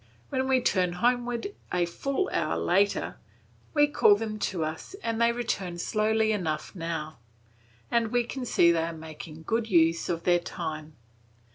[0.29, 3.19] When we turn homewards a full hour later,
[3.75, 7.19] we call them to us and they return slowly enough now,
[7.91, 10.95] and we can see they are making good use of their time.